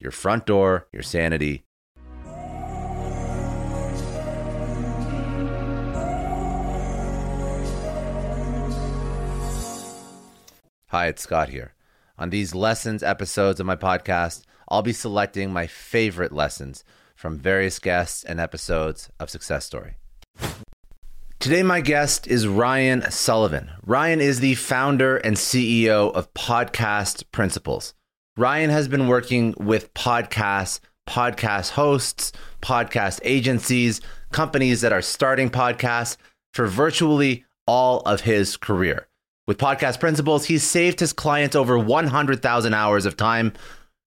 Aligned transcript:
your 0.00 0.10
front 0.10 0.46
door, 0.46 0.88
your 0.92 1.02
sanity. 1.02 1.64
Hi, 10.88 11.08
it's 11.08 11.22
Scott 11.22 11.48
here. 11.48 11.74
On 12.18 12.30
these 12.30 12.54
lessons 12.54 13.02
episodes 13.02 13.58
of 13.58 13.66
my 13.66 13.74
podcast, 13.74 14.42
I'll 14.68 14.82
be 14.82 14.92
selecting 14.92 15.52
my 15.52 15.66
favorite 15.66 16.32
lessons 16.32 16.84
from 17.16 17.38
various 17.38 17.80
guests 17.80 18.22
and 18.22 18.38
episodes 18.38 19.10
of 19.18 19.28
Success 19.28 19.64
Story. 19.64 19.96
Today, 21.40 21.62
my 21.62 21.80
guest 21.80 22.26
is 22.26 22.46
Ryan 22.46 23.10
Sullivan. 23.10 23.70
Ryan 23.84 24.20
is 24.20 24.40
the 24.40 24.54
founder 24.54 25.16
and 25.16 25.36
CEO 25.36 26.12
of 26.14 26.32
Podcast 26.32 27.24
Principles. 27.32 27.92
Ryan 28.36 28.70
has 28.70 28.88
been 28.88 29.06
working 29.06 29.54
with 29.58 29.94
podcasts, 29.94 30.80
podcast 31.08 31.70
hosts, 31.70 32.32
podcast 32.62 33.20
agencies, 33.22 34.00
companies 34.32 34.80
that 34.80 34.92
are 34.92 35.02
starting 35.02 35.50
podcasts 35.50 36.16
for 36.52 36.66
virtually 36.66 37.44
all 37.68 38.00
of 38.00 38.22
his 38.22 38.56
career. 38.56 39.06
With 39.46 39.58
Podcast 39.58 40.00
Principles, 40.00 40.46
he's 40.46 40.64
saved 40.64 40.98
his 40.98 41.12
clients 41.12 41.54
over 41.54 41.78
100,000 41.78 42.74
hours 42.74 43.06
of 43.06 43.16
time 43.16 43.52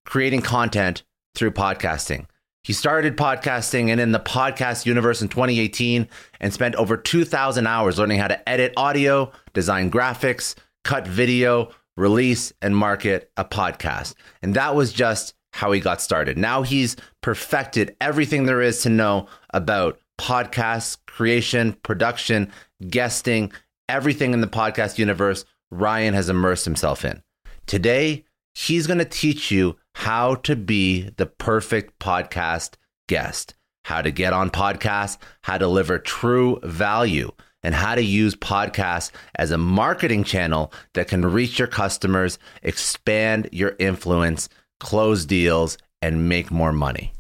creating 0.05 0.43
content 0.43 1.05
through 1.37 1.53
podcasting. 1.53 2.27
He 2.65 2.73
started 2.73 3.17
podcasting 3.17 3.91
and 3.91 4.01
in 4.01 4.11
the 4.11 4.19
podcast 4.19 4.87
universe 4.87 5.23
in 5.23 5.29
2018 5.29 6.09
and 6.41 6.53
spent 6.53 6.75
over 6.75 6.97
2,000 6.97 7.67
hours 7.67 7.97
learning 7.97 8.19
how 8.19 8.27
to 8.27 8.49
edit 8.49 8.73
audio, 8.77 9.31
design 9.53 9.89
graphics, 9.89 10.57
cut 10.83 11.07
video, 11.07 11.71
release 11.97 12.53
and 12.63 12.77
market 12.77 13.31
a 13.37 13.45
podcast. 13.45 14.15
And 14.43 14.55
that 14.55 14.75
was 14.75 14.93
just 14.93 15.35
how 15.53 15.73
he 15.73 15.81
got 15.81 16.01
started. 16.01 16.37
Now 16.37 16.63
he's 16.63 16.97
perfected 17.23 17.97
everything 18.01 18.45
there 18.45 18.61
is 18.61 18.83
to 18.83 18.91
know 18.91 19.27
about 19.55 19.99
podcast 20.19 20.99
creation, 21.07 21.73
production, 21.83 22.53
guesting, 22.89 23.53
everything 23.89 24.33
in 24.33 24.41
the 24.41 24.47
podcast 24.47 24.99
universe. 24.99 25.45
Ryan 25.71 26.15
has 26.15 26.29
immersed 26.29 26.65
himself 26.65 27.05
in. 27.05 27.23
Today, 27.67 28.25
he's 28.55 28.87
going 28.87 28.99
to 28.99 29.05
teach 29.05 29.51
you 29.51 29.77
how 29.95 30.37
to 30.37 30.55
be 30.55 31.11
the 31.17 31.27
perfect 31.27 31.99
podcast 31.99 32.75
guest, 33.09 33.55
how 33.85 34.03
to 34.03 34.11
get 34.11 34.33
on 34.33 34.51
podcasts, 34.51 35.19
how 35.43 35.55
to 35.55 35.61
deliver 35.61 35.99
true 35.99 36.61
value 36.63 37.33
and 37.67 37.75
how 37.75 37.97
to 37.97 38.03
use 38.03 38.37
podcasts 38.37 39.11
as 39.35 39.51
a 39.51 39.59
marketing 39.59 40.23
channel 40.23 40.73
that 40.95 41.09
can 41.09 41.27
reach 41.27 41.59
your 41.59 41.67
customers, 41.67 42.39
expand 42.63 43.49
your 43.51 43.75
influence, 43.81 44.49
close 44.79 45.27
deals, 45.27 45.77
and 46.01 46.29
make 46.29 46.53
more 46.53 46.73
money. 46.73 47.13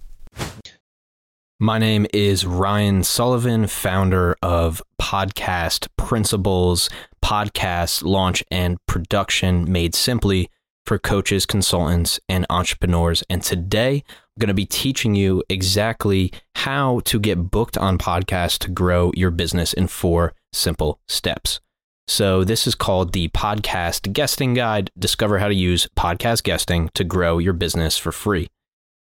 My 1.59 1.79
name 1.79 2.07
is 2.15 2.47
Ryan 2.47 3.03
Sullivan, 3.03 3.67
founder 3.67 4.37
of 4.41 4.81
Podcast 5.03 5.89
Principles, 5.97 6.89
podcast 7.25 8.05
launch 8.05 8.45
and 8.49 8.79
production 8.87 9.71
made 9.73 9.97
simply 9.97 10.49
for 10.87 10.99
coaches, 10.99 11.45
consultants, 11.45 12.21
and 12.29 12.47
entrepreneurs. 12.49 13.23
And 13.29 13.43
today 13.43 14.05
I'm 14.07 14.41
going 14.41 14.49
to 14.49 14.55
be 14.55 14.67
teaching 14.67 15.15
you 15.15 15.43
exactly 15.49 16.33
how 16.55 17.01
to 17.07 17.19
get 17.19 17.51
booked 17.51 17.77
on 17.77 17.99
podcasts 17.99 18.59
to 18.61 18.71
grow 18.71 19.11
your 19.15 19.31
business 19.31 19.73
in 19.73 19.89
four 19.89 20.35
simple 20.53 21.01
steps. 21.09 21.61
So, 22.09 22.45
this 22.45 22.69
is 22.69 22.77
called 22.77 23.13
the 23.13 23.29
Podcast 23.31 24.13
Guesting 24.13 24.55
Guide. 24.55 24.93
Discover 24.97 25.41
how 25.41 25.49
to 25.49 25.55
use 25.55 25.89
podcast 25.97 26.45
guesting 26.45 26.89
to 26.95 27.03
grow 27.03 27.39
your 27.39 27.53
business 27.53 27.99
for 27.99 28.13
free. 28.13 28.47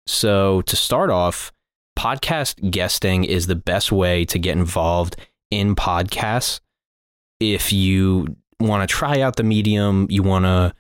So, 0.07 0.63
to 0.63 0.77
start 0.77 1.11
off, 1.11 1.51
podcast 1.99 2.71
guesting 2.71 3.25
is 3.25 3.49
the 3.49 3.57
best 3.57 3.91
way 3.91 4.25
to 4.27 4.39
get 4.39 4.57
involved 4.57 5.17
in 5.51 5.75
podcasts. 5.75 6.61
If 7.41 7.73
you 7.73 8.37
want 8.61 8.89
to 8.89 8.95
try 8.95 9.21
out 9.21 9.35
the 9.35 9.43
medium, 9.43 10.07
you 10.09 10.23
want 10.23 10.45
to 10.45 10.73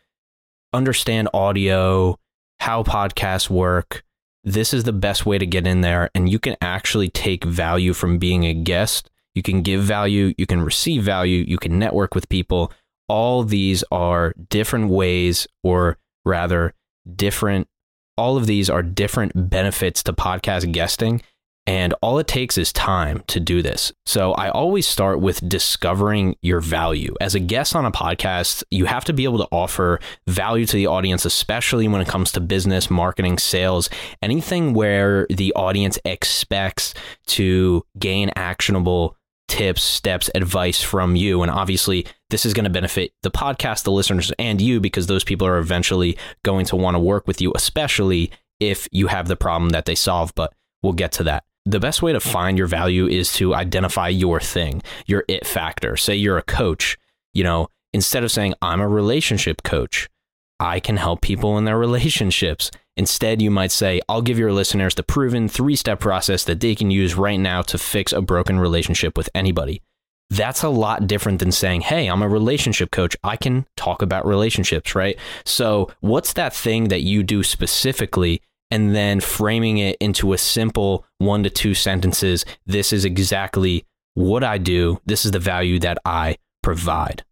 understand 0.72 1.28
audio, 1.34 2.18
how 2.60 2.82
podcasts 2.82 3.50
work, 3.50 4.02
this 4.44 4.72
is 4.72 4.84
the 4.84 4.92
best 4.92 5.26
way 5.26 5.38
to 5.38 5.46
get 5.46 5.66
in 5.66 5.80
there 5.80 6.10
and 6.14 6.28
you 6.28 6.38
can 6.38 6.56
actually 6.60 7.08
take 7.08 7.44
value 7.44 7.92
from 7.92 8.18
being 8.18 8.44
a 8.44 8.54
guest. 8.54 9.10
You 9.34 9.42
can 9.42 9.62
give 9.62 9.82
value, 9.82 10.32
you 10.38 10.46
can 10.46 10.62
receive 10.62 11.02
value, 11.02 11.44
you 11.46 11.58
can 11.58 11.78
network 11.78 12.14
with 12.14 12.28
people. 12.28 12.72
All 13.08 13.42
these 13.42 13.84
are 13.90 14.34
different 14.48 14.88
ways, 14.88 15.46
or 15.62 15.98
rather, 16.24 16.74
different, 17.14 17.68
all 18.16 18.36
of 18.36 18.46
these 18.46 18.70
are 18.70 18.82
different 18.82 19.50
benefits 19.50 20.02
to 20.04 20.12
podcast 20.12 20.72
guesting 20.72 21.22
and 21.66 21.94
all 22.00 22.18
it 22.18 22.28
takes 22.28 22.56
is 22.56 22.72
time 22.72 23.22
to 23.26 23.40
do 23.40 23.60
this. 23.60 23.92
So 24.04 24.32
I 24.32 24.50
always 24.50 24.86
start 24.86 25.20
with 25.20 25.46
discovering 25.48 26.36
your 26.42 26.60
value. 26.60 27.14
As 27.20 27.34
a 27.34 27.40
guest 27.40 27.74
on 27.74 27.84
a 27.84 27.90
podcast, 27.90 28.62
you 28.70 28.84
have 28.84 29.04
to 29.06 29.12
be 29.12 29.24
able 29.24 29.38
to 29.38 29.48
offer 29.50 29.98
value 30.28 30.64
to 30.66 30.76
the 30.76 30.86
audience, 30.86 31.24
especially 31.24 31.88
when 31.88 32.00
it 32.00 32.08
comes 32.08 32.30
to 32.32 32.40
business, 32.40 32.88
marketing, 32.88 33.38
sales, 33.38 33.90
anything 34.22 34.74
where 34.74 35.26
the 35.28 35.52
audience 35.54 35.98
expects 36.04 36.94
to 37.26 37.84
gain 37.98 38.30
actionable 38.36 39.16
tips, 39.48 39.82
steps, 39.82 40.30
advice 40.34 40.82
from 40.82 41.16
you. 41.16 41.42
And 41.42 41.50
obviously, 41.50 42.06
this 42.30 42.46
is 42.46 42.54
going 42.54 42.64
to 42.64 42.70
benefit 42.70 43.12
the 43.22 43.30
podcast, 43.30 43.84
the 43.84 43.92
listeners, 43.92 44.32
and 44.38 44.60
you 44.60 44.80
because 44.80 45.06
those 45.06 45.24
people 45.24 45.46
are 45.46 45.58
eventually 45.58 46.16
going 46.44 46.66
to 46.66 46.76
want 46.76 46.94
to 46.94 47.00
work 47.00 47.26
with 47.26 47.40
you, 47.40 47.52
especially 47.54 48.30
if 48.60 48.88
you 48.92 49.08
have 49.08 49.28
the 49.28 49.36
problem 49.36 49.70
that 49.70 49.84
they 49.84 49.94
solve. 49.94 50.32
But 50.34 50.52
we'll 50.82 50.92
get 50.92 51.12
to 51.12 51.24
that 51.24 51.44
the 51.66 51.80
best 51.80 52.00
way 52.00 52.12
to 52.12 52.20
find 52.20 52.56
your 52.56 52.68
value 52.68 53.08
is 53.08 53.32
to 53.34 53.54
identify 53.54 54.08
your 54.08 54.40
thing, 54.40 54.82
your 55.06 55.24
it 55.28 55.44
factor. 55.44 55.96
Say 55.96 56.14
you're 56.14 56.38
a 56.38 56.42
coach, 56.42 56.96
you 57.34 57.42
know, 57.42 57.68
instead 57.92 58.22
of 58.22 58.30
saying, 58.30 58.54
I'm 58.62 58.80
a 58.80 58.88
relationship 58.88 59.64
coach, 59.64 60.08
I 60.60 60.78
can 60.78 60.96
help 60.96 61.20
people 61.20 61.58
in 61.58 61.64
their 61.64 61.78
relationships. 61.86 62.70
Instead, 62.96 63.42
you 63.42 63.50
might 63.50 63.72
say, 63.72 64.00
I'll 64.08 64.22
give 64.22 64.38
your 64.38 64.52
listeners 64.52 64.94
the 64.94 65.02
proven 65.02 65.48
three 65.48 65.76
step 65.76 65.98
process 65.98 66.44
that 66.44 66.60
they 66.60 66.74
can 66.76 66.90
use 66.90 67.16
right 67.16 67.38
now 67.38 67.62
to 67.62 67.78
fix 67.78 68.12
a 68.12 68.22
broken 68.22 68.58
relationship 68.58 69.16
with 69.16 69.28
anybody. 69.34 69.82
That's 70.30 70.62
a 70.62 70.68
lot 70.68 71.06
different 71.06 71.40
than 71.40 71.52
saying, 71.52 71.82
Hey, 71.82 72.06
I'm 72.08 72.22
a 72.22 72.28
relationship 72.28 72.90
coach. 72.90 73.16
I 73.22 73.36
can 73.36 73.66
talk 73.76 74.02
about 74.02 74.26
relationships, 74.26 74.94
right? 74.94 75.16
So, 75.44 75.90
what's 76.00 76.32
that 76.32 76.54
thing 76.54 76.88
that 76.88 77.02
you 77.02 77.22
do 77.22 77.42
specifically 77.44 78.40
and 78.70 78.94
then 78.94 79.20
framing 79.20 79.78
it 79.78 79.96
into 80.00 80.32
a 80.32 80.38
simple 80.38 81.04
one 81.18 81.42
to 81.44 81.50
two 81.50 81.74
sentences. 81.74 82.44
This 82.66 82.92
is 82.92 83.04
exactly 83.04 83.84
what 84.14 84.42
I 84.42 84.58
do. 84.58 85.00
This 85.06 85.24
is 85.24 85.30
the 85.30 85.38
value 85.38 85.78
that 85.80 85.98
I 86.04 86.36
provide. 86.62 87.24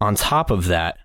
On 0.00 0.14
top 0.14 0.50
of 0.50 0.66
that, 0.66 0.98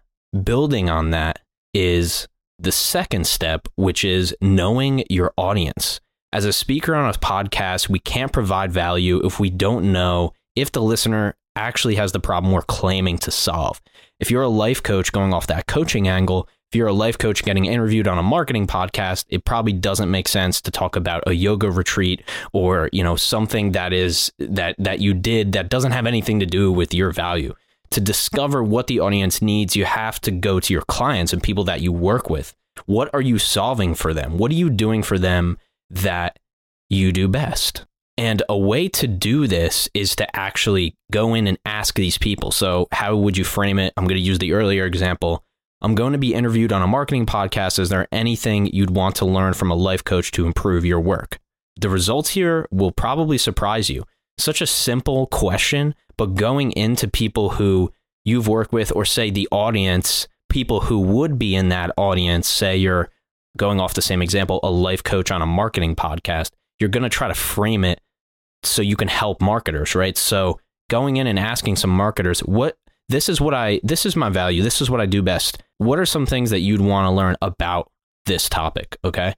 building 0.44 0.90
on 0.90 1.12
that 1.12 1.40
is 1.74 2.28
the 2.60 2.72
second 2.72 3.26
step, 3.26 3.68
which 3.76 4.04
is 4.04 4.36
knowing 4.42 5.04
your 5.10 5.34
audience. 5.38 6.00
As 6.34 6.46
a 6.46 6.54
speaker 6.54 6.96
on 6.96 7.10
a 7.10 7.18
podcast, 7.18 7.90
we 7.90 8.00
can't 8.00 8.32
provide 8.32 8.72
value 8.72 9.26
if 9.26 9.40
we 9.40 9.50
don't 9.50 9.92
know 9.92 10.34
if 10.56 10.72
the 10.72 10.82
listener 10.82 11.36
actually 11.56 11.96
has 11.96 12.12
the 12.12 12.20
problem 12.20 12.54
we're 12.54 12.62
claiming 12.62 13.18
to 13.20 13.32
solve. 13.32 13.82
If 14.20 14.32
you're 14.32 14.44
a 14.44 14.50
life 14.50 14.84
coach 14.84 15.12
going 15.12 15.34
off 15.34 15.48
that 15.48 15.68
coaching 15.68 16.08
angle, 16.08 16.48
If 16.72 16.78
you're 16.78 16.88
a 16.88 16.94
life 16.94 17.18
coach 17.18 17.44
getting 17.44 17.66
interviewed 17.66 18.08
on 18.08 18.18
a 18.18 18.24
marketing 18.24 18.66
podcast, 18.66 19.26
it 19.28 19.44
probably 19.44 19.74
doesn't 19.74 20.10
make 20.10 20.30
sense 20.30 20.62
to 20.62 20.72
talk 20.72 20.96
about 20.96 21.22
a 21.28 21.34
yoga 21.34 21.70
retreat 21.70 22.24
or, 22.54 22.90
you 22.94 23.04
know, 23.04 23.18
something 23.18 23.74
that 23.74 23.92
is 23.92 24.32
that 24.40 24.78
that 24.80 25.02
you 25.02 25.14
did 25.14 25.52
that 25.52 25.68
doesn't 25.68 25.92
have 25.92 26.08
anything 26.08 26.40
to 26.40 26.46
do 26.46 26.72
with 26.72 26.94
your 26.94 27.12
value. 27.12 27.54
To 27.90 28.00
discover 28.00 28.64
what 28.64 28.88
the 28.88 29.02
audience 29.02 29.42
needs, 29.42 29.76
you 29.76 29.84
have 29.84 30.22
to 30.22 30.32
go 30.32 30.62
to 30.62 30.72
your 30.72 30.84
clients 30.84 31.34
and 31.34 31.44
people 31.44 31.66
that 31.66 31.82
you 31.82 31.92
work 31.92 32.30
with. 32.30 32.56
What 32.86 33.14
are 33.14 33.20
you 33.20 33.38
solving 33.38 33.94
for 33.94 34.14
them? 34.14 34.38
What 34.38 34.50
are 34.50 34.56
you 34.56 34.70
doing 34.70 35.04
for 35.04 35.20
them 35.20 35.58
that 35.90 36.40
you 36.88 37.12
do 37.12 37.28
best? 37.28 37.86
And 38.18 38.44
a 38.48 38.58
way 38.58 38.88
to 38.88 39.08
do 39.08 39.46
this 39.46 39.90
is 39.94 40.16
to 40.16 40.34
actually 40.34 40.96
go 41.12 41.34
in 41.34 41.48
and 41.48 41.58
ask 41.66 41.96
these 41.96 42.18
people. 42.18 42.52
So, 42.52 42.88
how 42.94 43.18
would 43.18 43.36
you 43.36 43.44
frame 43.44 43.78
it? 43.78 43.92
I'm 43.98 44.06
going 44.06 44.16
to 44.16 44.26
use 44.26 44.40
the 44.40 44.54
earlier 44.54 44.86
example. 44.86 45.44
I'm 45.82 45.96
going 45.96 46.14
to 46.14 46.20
be 46.20 46.34
interviewed 46.34 46.72
on 46.72 46.82
a 46.82 46.88
marketing 46.88 47.26
podcast. 47.26 47.80
Is 47.80 47.90
there 47.90 48.08
anything 48.12 48.68
you'd 48.68 48.92
want 48.92 49.16
to 49.18 49.26
learn 49.26 49.54
from 49.54 49.72
a 49.72 49.76
life 49.76 50.04
coach 50.04 50.32
to 50.32 50.46
improve 50.46 50.86
your 50.86 51.00
work? 51.00 51.40
The 51.80 51.90
results 51.90 52.30
here 52.32 52.68
will 52.70 52.92
probably 52.92 53.38
surprise 53.38 53.90
you. 53.90 54.04
Such 54.38 54.62
a 54.62 54.68
simple 54.68 55.28
question, 55.28 55.96
but 56.18 56.36
going 56.36 56.72
into 56.74 57.08
people 57.08 57.52
who 57.52 57.92
you've 58.24 58.48
worked 58.48 58.72
with, 58.72 58.96
or 58.96 59.06
say 59.06 59.32
the 59.32 59.48
audience, 59.52 60.28
people 60.50 60.82
who 60.82 61.00
would 61.00 61.40
be 61.40 61.56
in 61.56 61.70
that 61.70 61.92
audience, 61.98 62.48
say 62.48 62.78
you're 62.78 63.10
going 63.58 63.80
off 63.80 63.96
the 63.96 64.02
same 64.02 64.22
example, 64.22 64.60
a 64.64 64.70
life 64.70 65.04
coach 65.04 65.32
on 65.32 65.42
a 65.42 65.48
marketing 65.48 65.96
podcast, 65.96 66.52
you're 66.80 66.90
going 66.90 67.04
to 67.04 67.10
try 67.10 67.28
to 67.28 67.34
frame 67.34 67.84
it 67.84 68.00
so 68.64 68.82
you 68.82 68.96
can 68.96 69.08
help 69.08 69.42
marketers, 69.42 69.96
right? 69.96 70.16
So 70.18 70.60
going 70.90 71.18
in 71.18 71.26
and 71.26 71.40
asking 71.40 71.78
some 71.78 71.90
marketers, 71.90 72.42
what 72.42 72.78
this 73.10 73.28
is 73.28 73.42
what 73.42 73.54
I 73.54 73.80
this 73.84 74.06
is 74.06 74.16
my 74.16 74.30
value. 74.30 74.64
This 74.64 74.82
is 74.82 74.90
what 74.90 75.02
I 75.02 75.06
do 75.06 75.22
best. 75.22 75.62
What 75.82 75.98
are 75.98 76.06
some 76.06 76.28
things 76.28 76.52
that 76.52 76.60
you'd 76.60 76.80
want 76.80 77.08
to 77.08 77.12
learn 77.12 77.36
about 77.42 77.90
this 78.28 78.48
topic, 78.48 78.98
okay? 79.04 79.34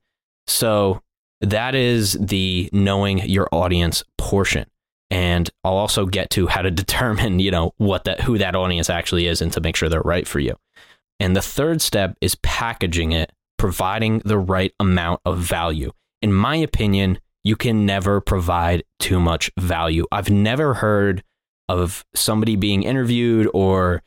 So 0.46 1.02
that 1.40 1.74
is 1.74 2.18
the 2.20 2.70
knowing 2.74 3.20
your 3.20 3.48
audience 3.54 4.04
portion. 4.18 4.66
And 5.10 5.50
I'll 5.64 5.78
also 5.78 6.06
get 6.06 6.32
to 6.32 6.48
how 6.48 6.62
to 6.62 6.70
determine, 6.84 7.40
you 7.40 7.50
know, 7.50 7.72
what 7.78 8.04
that 8.04 8.20
who 8.20 8.38
that 8.40 8.58
audience 8.58 8.90
actually 8.90 9.28
is 9.28 9.42
and 9.42 9.54
to 9.54 9.62
make 9.62 9.78
sure 9.78 9.88
they're 9.88 10.02
right 10.02 10.28
for 10.28 10.42
you. 10.42 10.58
And 11.18 11.34
the 11.34 11.42
third 11.42 11.82
step 11.82 12.18
is 12.20 12.36
packaging 12.36 13.14
it, 13.14 13.32
providing 13.58 14.20
the 14.26 14.38
right 14.38 14.74
amount 14.82 15.22
of 15.24 15.38
value. 15.38 15.94
In 16.22 16.34
my 16.34 16.58
opinion, 16.58 17.20
you 17.46 17.56
can 17.56 17.86
never 17.86 18.20
provide 18.20 18.84
too 19.00 19.22
much 19.22 19.50
value. 19.58 20.06
I've 20.12 20.30
never 20.30 20.74
heard 20.74 21.24
of 21.70 22.04
somebody 22.14 22.58
being 22.58 22.84
interviewed 22.84 23.50
or 23.54 24.04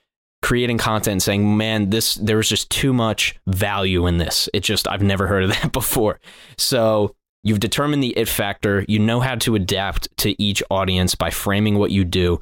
creating 0.46 0.78
content 0.78 1.10
and 1.12 1.22
saying, 1.22 1.56
man, 1.56 1.90
this 1.90 2.14
there's 2.14 2.48
just 2.48 2.70
too 2.70 2.92
much 2.92 3.34
value 3.48 4.06
in 4.06 4.18
this. 4.18 4.48
It 4.54 4.60
just 4.60 4.86
I've 4.86 5.02
never 5.02 5.26
heard 5.26 5.42
of 5.42 5.50
that 5.60 5.72
before. 5.72 6.20
So 6.56 7.16
you've 7.42 7.58
determined 7.58 8.00
the 8.00 8.16
it 8.16 8.28
factor, 8.28 8.84
you 8.86 9.00
know 9.00 9.18
how 9.18 9.34
to 9.34 9.56
adapt 9.56 10.16
to 10.18 10.40
each 10.40 10.62
audience 10.70 11.16
by 11.16 11.30
framing 11.30 11.80
what 11.80 11.90
you 11.90 12.04
do. 12.04 12.38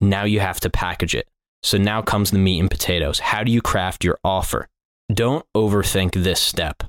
Now 0.00 0.22
you 0.22 0.38
have 0.38 0.60
to 0.60 0.70
package 0.70 1.16
it. 1.16 1.28
So 1.64 1.76
now 1.76 2.02
comes 2.02 2.30
the 2.30 2.38
meat 2.38 2.60
and 2.60 2.70
potatoes. 2.70 3.18
How 3.18 3.42
do 3.42 3.50
you 3.50 3.60
craft 3.60 4.04
your 4.04 4.16
offer? 4.22 4.68
Don't 5.12 5.44
overthink 5.56 6.12
this 6.12 6.40
step. 6.40 6.84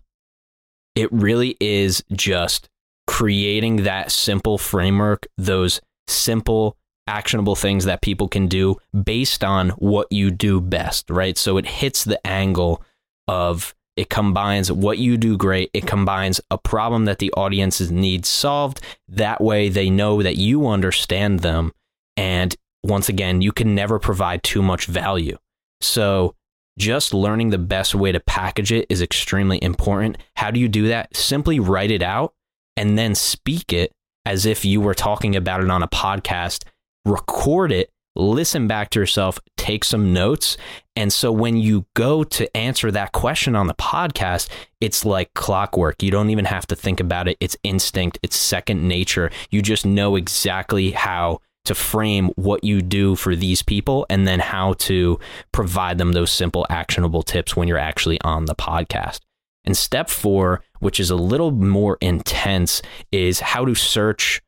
It 0.93 1.11
really 1.11 1.57
is 1.59 2.03
just 2.11 2.69
creating 3.07 3.77
that 3.77 4.11
simple 4.11 4.59
framework, 4.59 5.25
those 5.39 5.81
simple 6.07 6.77
actionable 7.07 7.55
things 7.55 7.85
that 7.85 8.01
people 8.01 8.27
can 8.27 8.47
do 8.47 8.77
based 9.03 9.43
on 9.43 9.69
what 9.71 10.11
you 10.11 10.31
do 10.31 10.59
best, 10.59 11.09
right? 11.09 11.37
So 11.37 11.57
it 11.57 11.65
hits 11.65 12.03
the 12.03 12.25
angle 12.25 12.83
of 13.27 13.73
it 13.95 14.09
combines 14.09 14.71
what 14.71 14.97
you 14.97 15.15
do 15.15 15.37
great, 15.37 15.69
it 15.73 15.87
combines 15.87 16.41
a 16.51 16.57
problem 16.57 17.05
that 17.05 17.19
the 17.19 17.31
audience 17.33 17.79
needs 17.79 18.27
solved. 18.27 18.81
That 19.07 19.39
way 19.39 19.69
they 19.69 19.89
know 19.89 20.21
that 20.21 20.35
you 20.35 20.67
understand 20.67 21.39
them. 21.39 21.71
And 22.17 22.55
once 22.83 23.07
again, 23.07 23.41
you 23.41 23.51
can 23.51 23.73
never 23.73 23.97
provide 23.97 24.43
too 24.43 24.61
much 24.61 24.85
value. 24.85 25.37
So 25.81 26.35
just 26.77 27.13
learning 27.13 27.51
the 27.51 27.57
best 27.57 27.95
way 27.95 28.11
to 28.11 28.19
package 28.19 28.71
it 28.71 28.85
is 28.89 29.01
extremely 29.01 29.63
important. 29.63 30.17
How 30.35 30.51
do 30.51 30.59
you 30.59 30.67
do 30.67 30.89
that? 30.89 31.15
Simply 31.15 31.59
write 31.59 31.91
it 31.91 32.01
out 32.01 32.33
and 32.75 32.97
then 32.97 33.15
speak 33.15 33.71
it 33.71 33.93
as 34.25 34.45
if 34.45 34.65
you 34.65 34.81
were 34.81 34.93
talking 34.93 35.35
about 35.35 35.61
it 35.61 35.69
on 35.69 35.83
a 35.83 35.87
podcast, 35.87 36.65
record 37.05 37.71
it, 37.71 37.91
listen 38.15 38.67
back 38.67 38.89
to 38.91 38.99
yourself, 38.99 39.39
take 39.57 39.83
some 39.83 40.13
notes. 40.13 40.57
And 40.95 41.11
so 41.11 41.31
when 41.31 41.57
you 41.57 41.85
go 41.93 42.23
to 42.23 42.57
answer 42.57 42.91
that 42.91 43.11
question 43.11 43.55
on 43.55 43.67
the 43.67 43.73
podcast, 43.75 44.49
it's 44.79 45.05
like 45.05 45.33
clockwork. 45.33 46.01
You 46.01 46.11
don't 46.11 46.29
even 46.29 46.45
have 46.45 46.65
to 46.67 46.75
think 46.75 46.99
about 46.99 47.27
it. 47.27 47.37
It's 47.39 47.57
instinct, 47.63 48.19
it's 48.23 48.37
second 48.37 48.87
nature. 48.87 49.29
You 49.51 49.61
just 49.61 49.85
know 49.85 50.15
exactly 50.15 50.91
how 50.91 51.41
to 51.65 51.75
frame 51.75 52.29
what 52.35 52.63
you 52.63 52.81
do 52.81 53.15
for 53.15 53.35
these 53.35 53.61
people 53.61 54.05
and 54.09 54.27
then 54.27 54.39
how 54.39 54.73
to 54.73 55.19
provide 55.51 55.97
them 55.97 56.13
those 56.13 56.31
simple 56.31 56.65
actionable 56.69 57.23
tips 57.23 57.55
when 57.55 57.67
you're 57.67 57.77
actually 57.77 58.21
on 58.21 58.45
the 58.45 58.55
podcast. 58.55 59.19
And 59.65 59.75
step 59.75 60.09
four, 60.09 60.61
which 60.79 60.99
is 60.99 61.09
a 61.09 61.15
little 61.15 61.51
more 61.51 61.97
intense, 62.01 62.83
is 63.11 63.39
how 63.39 63.65
to 63.65 63.73
search 63.73 64.43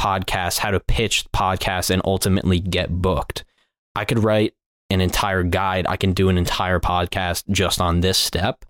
podcasts, 0.00 0.56
how 0.56 0.70
to 0.70 0.80
pitch 0.80 1.26
podcasts, 1.30 1.90
and 1.90 2.00
ultimately 2.06 2.58
get 2.58 2.90
booked. 3.02 3.44
I 3.94 4.06
could 4.06 4.24
write 4.24 4.54
an 4.88 5.02
entire 5.02 5.42
guide, 5.42 5.86
I 5.86 5.98
can 5.98 6.14
do 6.14 6.30
an 6.30 6.38
entire 6.38 6.80
podcast 6.80 7.44
just 7.50 7.82
on 7.82 8.00
this 8.00 8.16
step. 8.16 8.64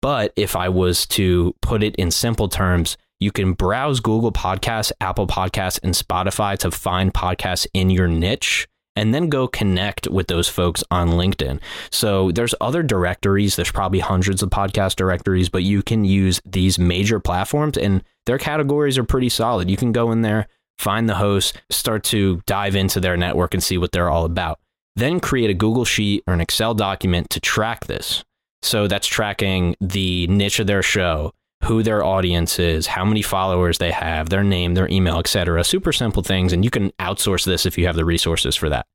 But 0.00 0.32
if 0.36 0.56
I 0.56 0.70
was 0.70 1.06
to 1.08 1.54
put 1.60 1.82
it 1.82 1.94
in 1.96 2.10
simple 2.10 2.48
terms, 2.48 2.96
you 3.20 3.30
can 3.30 3.52
browse 3.52 4.00
Google 4.00 4.32
Podcasts, 4.32 4.90
Apple 5.02 5.26
Podcasts, 5.26 5.78
and 5.82 5.92
Spotify 5.92 6.56
to 6.58 6.70
find 6.70 7.12
podcasts 7.12 7.66
in 7.74 7.90
your 7.90 8.08
niche 8.08 8.66
and 8.96 9.12
then 9.12 9.28
go 9.28 9.46
connect 9.46 10.08
with 10.08 10.28
those 10.28 10.48
folks 10.48 10.84
on 10.90 11.10
LinkedIn. 11.10 11.60
So 11.90 12.30
there's 12.30 12.54
other 12.60 12.82
directories, 12.82 13.56
there's 13.56 13.70
probably 13.70 13.98
hundreds 13.98 14.42
of 14.42 14.50
podcast 14.50 14.96
directories, 14.96 15.48
but 15.48 15.62
you 15.62 15.82
can 15.82 16.04
use 16.04 16.40
these 16.44 16.78
major 16.78 17.20
platforms 17.20 17.76
and 17.76 18.02
their 18.26 18.38
categories 18.38 18.96
are 18.96 19.04
pretty 19.04 19.28
solid. 19.28 19.70
You 19.70 19.76
can 19.76 19.92
go 19.92 20.12
in 20.12 20.22
there, 20.22 20.46
find 20.78 21.08
the 21.08 21.16
host, 21.16 21.60
start 21.70 22.04
to 22.04 22.42
dive 22.46 22.76
into 22.76 23.00
their 23.00 23.16
network 23.16 23.54
and 23.54 23.62
see 23.62 23.78
what 23.78 23.92
they're 23.92 24.10
all 24.10 24.24
about. 24.24 24.58
Then 24.96 25.20
create 25.20 25.50
a 25.50 25.54
Google 25.54 25.84
Sheet 25.84 26.22
or 26.26 26.34
an 26.34 26.40
Excel 26.40 26.74
document 26.74 27.30
to 27.30 27.40
track 27.40 27.86
this. 27.86 28.24
So 28.62 28.86
that's 28.88 29.06
tracking 29.06 29.76
the 29.80 30.26
niche 30.28 30.60
of 30.60 30.66
their 30.66 30.82
show, 30.82 31.32
who 31.64 31.82
their 31.82 32.04
audience 32.04 32.58
is, 32.58 32.86
how 32.86 33.04
many 33.04 33.20
followers 33.20 33.78
they 33.78 33.90
have, 33.90 34.30
their 34.30 34.44
name, 34.44 34.74
their 34.74 34.88
email, 34.88 35.18
etc. 35.18 35.62
Super 35.64 35.92
simple 35.92 36.22
things, 36.22 36.52
and 36.52 36.64
you 36.64 36.70
can 36.70 36.90
outsource 36.92 37.44
this 37.44 37.66
if 37.66 37.76
you 37.76 37.86
have 37.86 37.96
the 37.96 38.04
resources 38.04 38.56
for 38.56 38.68
that. 38.68 38.86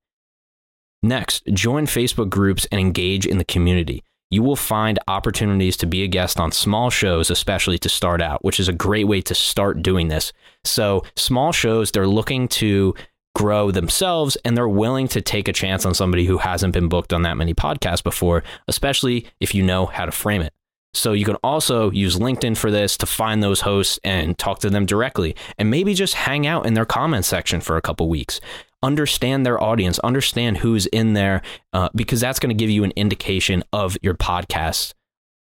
Next, 1.01 1.45
join 1.53 1.85
Facebook 1.85 2.29
groups 2.29 2.67
and 2.71 2.79
engage 2.79 3.25
in 3.25 3.37
the 3.37 3.45
community. 3.45 4.03
You 4.31 4.43
will 4.43 4.55
find 4.55 4.99
opportunities 5.07 5.75
to 5.77 5.87
be 5.87 6.03
a 6.03 6.07
guest 6.07 6.39
on 6.39 6.51
small 6.51 6.89
shows, 6.91 7.31
especially 7.31 7.79
to 7.79 7.89
start 7.89 8.21
out, 8.21 8.43
which 8.43 8.59
is 8.59 8.67
a 8.67 8.73
great 8.73 9.05
way 9.05 9.21
to 9.21 9.33
start 9.33 9.81
doing 9.81 10.07
this. 10.07 10.33
So, 10.63 11.03
small 11.15 11.51
shows, 11.51 11.91
they're 11.91 12.07
looking 12.07 12.47
to 12.49 12.93
grow 13.35 13.71
themselves 13.71 14.37
and 14.43 14.55
they're 14.55 14.67
willing 14.67 15.07
to 15.07 15.21
take 15.21 15.47
a 15.47 15.53
chance 15.53 15.85
on 15.85 15.93
somebody 15.93 16.25
who 16.25 16.37
hasn't 16.37 16.73
been 16.73 16.89
booked 16.89 17.13
on 17.13 17.23
that 17.23 17.37
many 17.37 17.53
podcasts 17.53 18.03
before, 18.03 18.43
especially 18.67 19.25
if 19.39 19.55
you 19.55 19.63
know 19.63 19.85
how 19.85 20.05
to 20.05 20.11
frame 20.11 20.41
it. 20.41 20.53
So 20.93 21.13
you 21.13 21.23
can 21.25 21.35
also 21.35 21.91
use 21.91 22.17
LinkedIn 22.17 22.57
for 22.57 22.71
this 22.71 22.97
to 22.97 23.05
find 23.05 23.43
those 23.43 23.61
hosts 23.61 23.99
and 24.03 24.37
talk 24.37 24.59
to 24.59 24.69
them 24.69 24.85
directly 24.85 25.35
and 25.57 25.69
maybe 25.69 25.93
just 25.93 26.15
hang 26.15 26.47
out 26.47 26.65
in 26.65 26.73
their 26.73 26.85
comment 26.85 27.25
section 27.25 27.61
for 27.61 27.77
a 27.77 27.81
couple 27.81 28.09
weeks. 28.09 28.41
Understand 28.81 29.45
their 29.45 29.61
audience, 29.61 29.99
understand 29.99 30.57
who's 30.57 30.85
in 30.87 31.13
there, 31.13 31.41
uh, 31.73 31.89
because 31.93 32.21
that's 32.21 32.39
going 32.39 32.55
to 32.55 32.59
give 32.59 32.69
you 32.69 32.83
an 32.83 32.93
indication 32.95 33.63
of 33.73 33.97
your 34.01 34.13
podcast, 34.13 34.93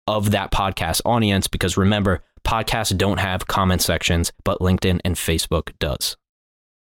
of 0.07 0.31
that 0.31 0.51
podcast 0.51 1.01
audience. 1.05 1.47
Because 1.47 1.75
remember, 1.77 2.21
podcasts 2.45 2.95
don't 2.95 3.19
have 3.19 3.47
comment 3.47 3.81
sections, 3.81 4.31
but 4.43 4.59
LinkedIn 4.59 4.99
and 5.03 5.15
Facebook 5.15 5.71
does. 5.79 6.17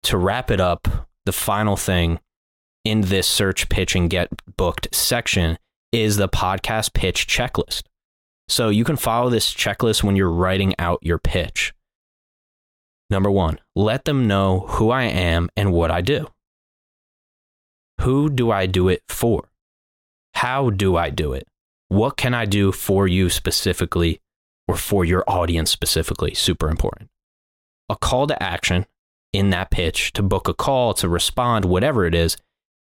To 0.04 0.16
wrap 0.16 0.50
it 0.50 0.60
up, 0.60 0.88
the 1.26 1.32
final 1.32 1.76
thing 1.76 2.20
in 2.84 3.02
this 3.02 3.26
search, 3.26 3.68
pitch, 3.68 3.94
and 3.94 4.08
get 4.08 4.30
booked 4.56 4.88
section 4.94 5.58
is 5.92 6.16
the 6.16 6.28
podcast 6.28 6.94
pitch 6.94 7.26
checklist. 7.26 7.82
So 8.48 8.68
you 8.68 8.84
can 8.84 8.96
follow 8.96 9.30
this 9.30 9.52
checklist 9.52 10.02
when 10.02 10.16
you're 10.16 10.30
writing 10.30 10.74
out 10.78 10.98
your 11.02 11.18
pitch. 11.18 11.72
Number 13.10 13.30
one, 13.30 13.58
let 13.74 14.04
them 14.04 14.26
know 14.26 14.60
who 14.60 14.90
I 14.90 15.02
am 15.04 15.50
and 15.56 15.72
what 15.72 15.90
I 15.90 16.00
do. 16.00 16.28
Who 18.00 18.30
do 18.30 18.50
I 18.50 18.66
do 18.66 18.88
it 18.88 19.02
for? 19.08 19.48
How 20.34 20.70
do 20.70 20.96
I 20.96 21.10
do 21.10 21.32
it? 21.32 21.46
What 21.88 22.16
can 22.16 22.34
I 22.34 22.44
do 22.46 22.72
for 22.72 23.08
you 23.08 23.28
specifically 23.28 24.20
or 24.68 24.76
for 24.76 25.04
your 25.04 25.24
audience 25.26 25.70
specifically? 25.70 26.34
Super 26.34 26.70
important. 26.70 27.10
A 27.88 27.96
call 27.96 28.28
to 28.28 28.42
action 28.42 28.86
in 29.32 29.50
that 29.50 29.70
pitch 29.70 30.12
to 30.12 30.22
book 30.22 30.48
a 30.48 30.54
call, 30.54 30.94
to 30.94 31.08
respond, 31.08 31.64
whatever 31.64 32.06
it 32.06 32.14
is. 32.14 32.36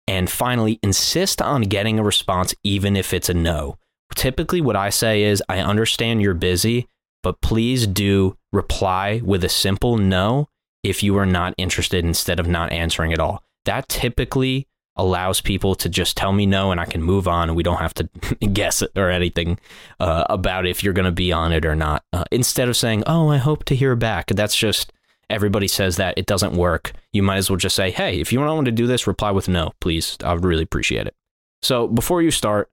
And 0.07 0.29
finally, 0.29 0.79
insist 0.83 1.41
on 1.41 1.63
getting 1.63 1.97
a 1.97 2.03
response, 2.03 2.53
even 2.63 2.95
if 2.95 3.13
it's 3.13 3.29
a 3.29 3.33
no 3.33 3.77
typically 4.15 4.61
what 4.61 4.75
I 4.75 4.89
say 4.89 5.23
is 5.23 5.43
I 5.49 5.59
understand 5.59 6.21
you're 6.21 6.33
busy, 6.33 6.87
but 7.23 7.41
please 7.41 7.87
do 7.87 8.37
reply 8.51 9.21
with 9.23 9.43
a 9.43 9.49
simple 9.49 9.97
no 9.97 10.47
if 10.83 11.03
you 11.03 11.17
are 11.17 11.25
not 11.25 11.53
interested 11.57 12.03
instead 12.03 12.39
of 12.39 12.47
not 12.47 12.71
answering 12.71 13.13
at 13.13 13.19
all. 13.19 13.43
That 13.65 13.87
typically 13.87 14.67
allows 14.97 15.39
people 15.39 15.73
to 15.75 15.89
just 15.89 16.17
tell 16.17 16.33
me 16.33 16.45
no 16.45 16.71
and 16.71 16.79
I 16.79 16.85
can 16.85 17.01
move 17.01 17.27
on 17.27 17.49
and 17.49 17.55
we 17.55 17.63
don't 17.63 17.79
have 17.79 17.93
to 17.95 18.03
guess 18.53 18.81
it 18.81 18.91
or 18.95 19.09
anything 19.09 19.59
uh, 19.99 20.25
about 20.29 20.65
if 20.65 20.83
you're 20.83 20.93
going 20.93 21.05
to 21.05 21.11
be 21.11 21.31
on 21.31 21.53
it 21.53 21.65
or 21.65 21.75
not. 21.75 22.03
Uh, 22.11 22.25
instead 22.31 22.67
of 22.67 22.75
saying, 22.75 23.03
oh, 23.07 23.29
I 23.29 23.37
hope 23.37 23.63
to 23.65 23.75
hear 23.75 23.95
back. 23.95 24.27
That's 24.27 24.55
just, 24.55 24.91
everybody 25.29 25.67
says 25.67 25.95
that. 25.97 26.17
It 26.17 26.25
doesn't 26.25 26.53
work. 26.53 26.91
You 27.13 27.23
might 27.23 27.37
as 27.37 27.49
well 27.49 27.57
just 27.57 27.75
say, 27.75 27.91
hey, 27.91 28.19
if 28.19 28.33
you 28.33 28.39
don't 28.39 28.55
want 28.55 28.65
to 28.65 28.71
do 28.71 28.87
this, 28.87 29.07
reply 29.07 29.31
with 29.31 29.47
no, 29.47 29.71
please. 29.79 30.17
I 30.23 30.33
would 30.33 30.43
really 30.43 30.63
appreciate 30.63 31.07
it. 31.07 31.15
So 31.61 31.87
before 31.87 32.21
you 32.21 32.31
start 32.31 32.69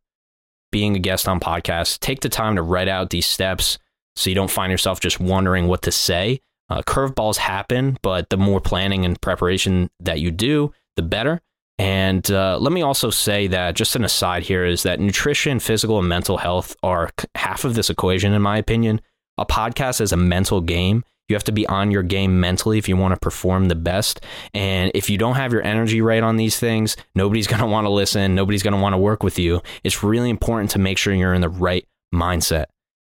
being 0.73 0.97
a 0.97 1.01
guest 1.01 1.29
on 1.29 1.41
podcasts, 1.41 1.99
take 1.99 2.21
the 2.21 2.29
time 2.29 2.57
to 2.57 2.63
write 2.63 2.89
out 2.89 3.11
these 3.11 3.27
steps 3.27 3.79
so 4.19 4.31
you 4.31 4.35
don't 4.35 4.51
find 4.51 4.71
yourself 4.71 5.01
just 5.01 5.21
wondering 5.21 5.69
what 5.69 5.83
to 5.83 5.93
say. 5.93 6.41
Uh, 6.69 6.83
curveballs 6.83 7.37
happen, 7.37 7.97
but 8.03 8.29
the 8.31 8.37
more 8.37 8.61
planning 8.61 9.05
and 9.05 9.21
preparation 9.21 9.89
that 10.01 10.21
you 10.21 10.31
do, 10.31 10.73
the 10.97 11.03
better. 11.03 11.41
And 11.79 12.29
uh, 12.31 12.59
let 12.59 12.73
me 12.73 12.83
also 12.83 13.11
say 13.11 13.47
that, 13.47 13.77
just 13.77 13.95
an 13.95 14.05
aside 14.05 14.43
here, 14.43 14.67
is 14.67 14.83
that 14.83 14.99
nutrition, 14.99 15.61
physical, 15.61 16.01
and 16.01 16.09
mental 16.09 16.37
health 16.37 16.75
are 16.83 17.11
half 17.37 17.65
of 17.65 17.77
this 17.77 17.89
equation, 17.89 18.33
in 18.33 18.43
my 18.43 18.59
opinion. 18.59 19.01
A 19.39 19.47
podcast 19.47 20.01
is 20.01 20.13
a 20.13 20.17
mental 20.17 20.61
game. 20.61 21.05
You 21.29 21.37
have 21.37 21.45
to 21.45 21.53
be 21.53 21.67
on 21.69 21.93
your 21.93 22.03
game 22.03 22.41
mentally 22.41 22.79
if 22.79 22.89
you 22.89 22.97
want 22.97 23.15
to 23.15 23.21
perform 23.21 23.69
the 23.69 23.77
best. 23.77 24.25
And 24.53 24.91
if 24.95 25.09
you 25.09 25.17
don't 25.17 25.37
have 25.37 25.53
your 25.53 25.63
energy 25.63 26.01
right 26.01 26.23
on 26.23 26.37
these 26.37 26.59
things, 26.59 26.97
nobody's 27.15 27.47
going 27.47 27.61
to 27.61 27.67
want 27.67 27.85
to 27.85 27.91
listen. 27.91 28.35
Nobody's 28.35 28.65
going 28.65 28.75
to 28.75 28.81
want 28.81 28.95
to 28.95 28.99
work 28.99 29.23
with 29.23 29.39
you. 29.39 29.61
It's 29.85 30.03
really 30.03 30.31
important 30.31 30.71
to 30.73 30.81
make 30.81 30.99
sure 30.99 31.15
you're 31.15 31.35
in 31.35 31.43
the 31.43 31.49
right 31.49 31.87
mindset. 32.13 32.65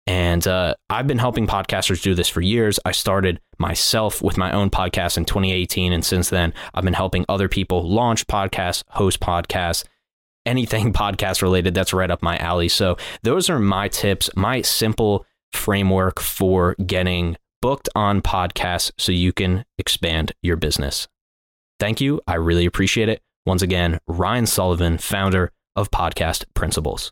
And 0.07 0.45
uh, 0.47 0.75
I've 0.89 1.07
been 1.07 1.19
helping 1.19 1.47
podcasters 1.47 2.01
do 2.01 2.15
this 2.15 2.27
for 2.27 2.41
years. 2.41 2.79
I 2.85 2.91
started 2.91 3.39
myself 3.59 4.21
with 4.21 4.37
my 4.37 4.51
own 4.51 4.69
podcast 4.69 5.17
in 5.17 5.25
2018. 5.25 5.93
And 5.93 6.03
since 6.03 6.29
then, 6.29 6.53
I've 6.73 6.83
been 6.83 6.93
helping 6.93 7.25
other 7.29 7.47
people 7.47 7.87
launch 7.87 8.25
podcasts, 8.27 8.83
host 8.89 9.19
podcasts, 9.19 9.83
anything 10.45 10.91
podcast 10.93 11.41
related. 11.41 11.73
That's 11.73 11.93
right 11.93 12.09
up 12.09 12.21
my 12.21 12.37
alley. 12.37 12.67
So, 12.67 12.97
those 13.23 13.49
are 13.49 13.59
my 13.59 13.87
tips, 13.87 14.29
my 14.35 14.61
simple 14.61 15.25
framework 15.53 16.19
for 16.19 16.75
getting 16.85 17.37
booked 17.61 17.89
on 17.95 18.21
podcasts 18.21 18.91
so 18.97 19.11
you 19.11 19.31
can 19.31 19.65
expand 19.77 20.33
your 20.41 20.57
business. 20.57 21.07
Thank 21.79 22.01
you. 22.01 22.21
I 22.27 22.35
really 22.35 22.65
appreciate 22.65 23.09
it. 23.09 23.21
Once 23.45 23.61
again, 23.61 23.99
Ryan 24.07 24.45
Sullivan, 24.45 24.97
founder 24.97 25.51
of 25.75 25.89
Podcast 25.91 26.45
Principles. 26.53 27.11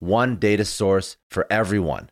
one 0.00 0.36
data 0.36 0.64
source 0.64 1.16
for 1.30 1.46
everyone. 1.50 2.10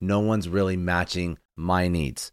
No 0.00 0.20
one's 0.20 0.48
really 0.48 0.76
matching 0.76 1.38
my 1.56 1.88
needs. 1.88 2.32